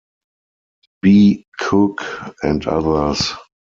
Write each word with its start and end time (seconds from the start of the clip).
B. 1.03 1.45
Cook, 1.59 2.03
and 2.41 2.65
others. 2.65 3.33